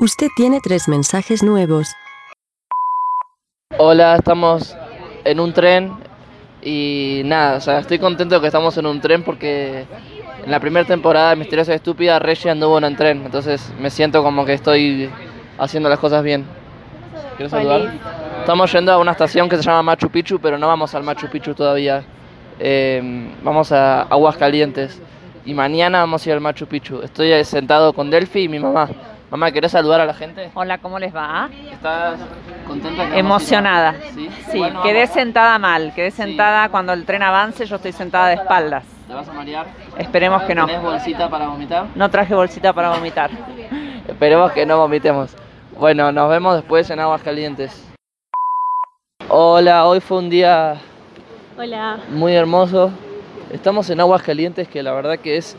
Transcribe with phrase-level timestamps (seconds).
[0.00, 1.94] Usted tiene tres mensajes nuevos.
[3.76, 4.74] Hola, estamos
[5.26, 5.92] en un tren
[6.62, 9.84] y nada, o sea, estoy contento de que estamos en un tren porque
[10.42, 13.90] en la primera temporada de Misteriosa y Estúpida Reggie anduvo en un tren, entonces me
[13.90, 15.10] siento como que estoy
[15.58, 16.46] haciendo las cosas bien.
[17.36, 17.92] ¿Quieres saludar?
[18.38, 21.28] Estamos yendo a una estación que se llama Machu Picchu, pero no vamos al Machu
[21.28, 22.02] Picchu todavía.
[22.58, 23.02] Eh,
[23.42, 24.98] vamos a Aguas Calientes
[25.44, 27.02] y mañana vamos a ir al Machu Picchu.
[27.02, 28.88] Estoy sentado con Delphi y mi mamá.
[29.30, 30.50] Mamá, ¿querés saludar a la gente?
[30.54, 31.48] Hola, ¿cómo les va?
[31.72, 32.18] ¿Estás
[32.66, 33.16] contenta?
[33.16, 33.94] Emocionada.
[34.14, 35.14] Sí, Sí, Bueno, quedé vamos.
[35.14, 36.16] sentada mal, quedé Sí.
[36.16, 38.84] sentada cuando el tren avance, yo estoy sentada de espaldas.
[39.06, 39.66] ¿Te vas a marear?
[39.98, 40.66] Esperemos que no.
[40.66, 41.86] ¿Tenés bolsita para vomitar?
[41.94, 43.30] No traje bolsita para vomitar.
[44.08, 45.36] Esperemos que no vomitemos.
[45.78, 47.86] Bueno, nos vemos después en Aguas Calientes.
[49.28, 50.74] Hola, hoy fue un día
[51.56, 51.98] Hola.
[52.08, 52.90] muy hermoso.
[53.52, 55.56] Estamos en Aguas Calientes que la verdad que es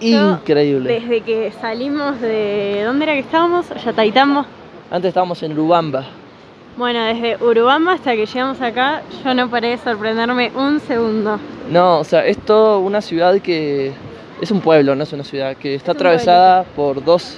[0.00, 0.92] Yo, increíble.
[1.00, 2.82] Desde que salimos de.
[2.84, 3.66] ¿Dónde era que estábamos?
[3.84, 4.44] Yataitambo.
[4.90, 6.04] Antes estábamos en Lubamba.
[6.76, 11.38] Bueno, desde Urubamba hasta que llegamos acá, yo no paré de sorprenderme un segundo.
[11.70, 13.92] No, o sea, es toda una ciudad que
[14.40, 17.36] es un pueblo, no es una ciudad, que está atravesada por dos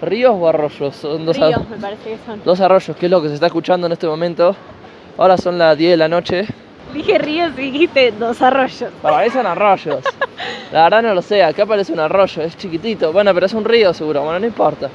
[0.00, 0.96] ríos o arroyos.
[0.96, 2.40] Son dos, Ríos, ar- me parece que son.
[2.44, 4.56] dos arroyos, que es lo que se está escuchando en este momento.
[5.16, 6.46] Ahora son las 10 de la noche.
[6.92, 8.90] Dije ríos y dijiste dos arroyos.
[9.32, 10.02] Son arroyos.
[10.72, 13.12] La verdad no lo sé, acá parece un arroyo, es chiquitito.
[13.12, 14.88] Bueno, pero es un río seguro, bueno, no importa.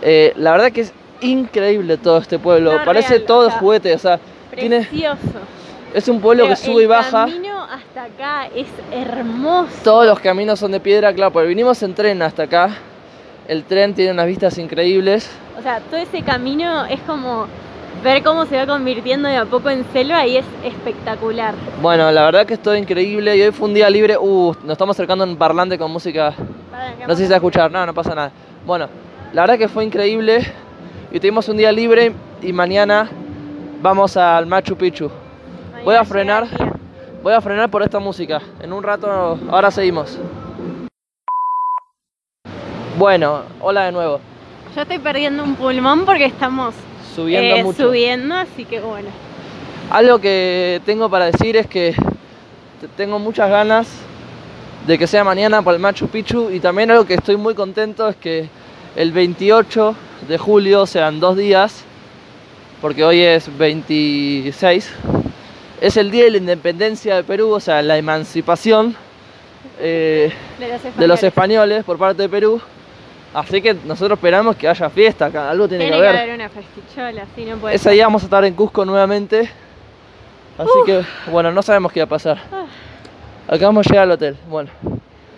[0.00, 2.78] Eh, la verdad que es increíble todo este pueblo.
[2.78, 4.20] No, parece real, todo o sea, juguete, o sea,
[4.54, 5.18] tiene, Precioso.
[5.92, 7.26] es un pueblo que sube y el baja.
[7.26, 9.72] camino hasta acá es hermoso.
[9.82, 12.70] Todos los caminos son de piedra, claro, porque vinimos en tren hasta acá.
[13.48, 15.28] El tren tiene unas vistas increíbles.
[15.58, 17.46] O sea, todo ese camino es como
[18.02, 21.54] ver cómo se va convirtiendo de a poco en selva y es espectacular.
[21.80, 24.16] Bueno, la verdad que es todo increíble y hoy fue un día libre.
[24.18, 26.34] Uh, nos estamos acercando un parlante con música
[27.06, 28.32] No sé si se va a escuchar, no, no pasa nada.
[28.66, 28.88] Bueno,
[29.32, 30.44] la verdad que fue increíble
[31.12, 33.08] y tuvimos un día libre y mañana
[33.80, 35.10] vamos al Machu Picchu.
[35.84, 36.46] Voy a frenar,
[37.22, 38.40] voy a frenar por esta música.
[38.60, 40.18] En un rato, ahora seguimos.
[42.98, 44.20] Bueno, hola de nuevo.
[44.74, 46.74] Yo estoy perdiendo un pulmón porque estamos
[47.14, 47.86] Subiendo eh, mucho.
[47.88, 49.08] subiendo, así que bueno.
[49.90, 51.94] Algo que tengo para decir es que
[52.80, 53.88] te- tengo muchas ganas
[54.86, 58.08] de que sea mañana para el Machu Picchu y también algo que estoy muy contento
[58.08, 58.48] es que
[58.96, 59.94] el 28
[60.28, 61.84] de julio, o sea, en dos días,
[62.80, 64.90] porque hoy es 26,
[65.80, 68.96] es el día de la independencia de Perú, o sea, la emancipación
[69.80, 71.22] eh, De los de los españoles.
[71.24, 72.60] españoles por parte de Perú.
[73.34, 76.20] Así que nosotros esperamos que haya fiesta acá, algo tiene, Tiene que que haber.
[76.22, 77.92] haber una festichola, así no puede Ese ser.
[77.94, 79.48] día vamos a estar en Cusco nuevamente.
[80.58, 82.38] Así que, bueno, no sabemos qué va a pasar.
[83.48, 84.36] Acabamos de llegar al hotel.
[84.48, 84.70] Bueno,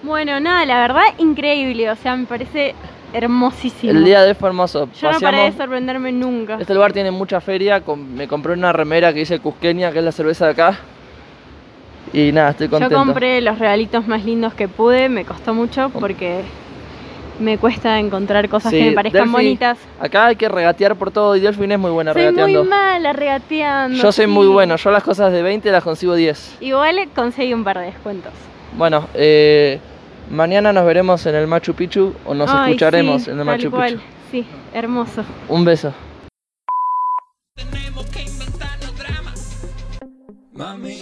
[0.02, 1.88] Bueno, nada, la verdad, increíble.
[1.90, 2.74] O sea, me parece
[3.12, 3.92] hermosísimo.
[3.92, 4.88] el día de hoy fue hermoso.
[5.00, 6.56] Yo no paré de sorprenderme nunca.
[6.60, 7.80] Este lugar tiene mucha feria.
[7.96, 10.78] Me compré una remera que dice Cusqueña, que es la cerveza de acá.
[12.12, 12.96] Y nada, estoy Yo contento.
[12.96, 16.42] compré los regalitos más lindos que pude, me costó mucho porque
[17.40, 19.78] me cuesta encontrar cosas Sí, que me parezcan Delphi, bonitas.
[20.00, 22.60] Acá hay que regatear por todo y Delfín es muy buena Soy regateando.
[22.60, 23.96] muy mala regateando.
[23.96, 24.30] Yo soy sí.
[24.30, 24.76] muy bueno.
[24.76, 26.58] Yo las cosas de 20 las consigo 10.
[26.60, 28.32] Igual conseguí un par de descuentos.
[28.76, 29.78] Bueno, eh,
[30.30, 33.70] mañana nos veremos en el Machu Picchu o nos Ay, escucharemos sí, en el Machu
[33.70, 33.94] cual.
[33.94, 34.04] Picchu.
[34.30, 35.24] Sí, hermoso.
[35.48, 35.92] Un beso.
[37.56, 39.32] Tenemos que inventarnos drama.
[40.52, 40.98] Mami,